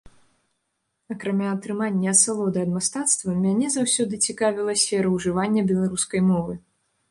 Акрамя 1.15 1.49
атрымання 1.55 2.09
асалоды 2.17 2.57
ад 2.65 2.71
мастацтва, 2.79 3.37
мяне 3.45 3.67
заўсёды 3.77 4.13
цікавіла 4.31 4.77
сфера 4.87 5.15
ўжывання 5.19 5.61
беларускай 5.71 6.21
мовы. 6.35 6.53